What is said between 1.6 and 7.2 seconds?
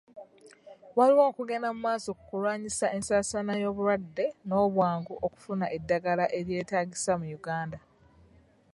mu maaso ku kulwanyisa ensaasaana y'obulwadde n'obwangu okufuna eddagala eryeetaagisa